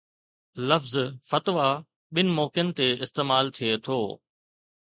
لفظ 0.69 0.93
فتويٰ 1.31 1.67
ٻن 2.15 2.27
موقعن 2.39 2.67
تي 2.77 2.87
استعمال 3.05 3.45
ٿئي 3.57 3.71
ٿو 3.85 3.99